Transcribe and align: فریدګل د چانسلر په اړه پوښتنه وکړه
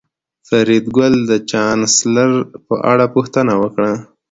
فریدګل 0.47 1.13
د 1.31 1.31
چانسلر 1.51 2.31
په 2.67 2.75
اړه 2.91 3.05
پوښتنه 3.15 3.53
وکړه 3.61 3.93